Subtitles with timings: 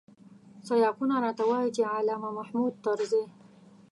[0.67, 3.23] سیاقونه راته وايي چې علامه محمود طرزی.